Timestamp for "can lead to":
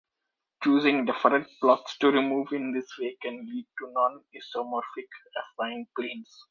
3.21-3.91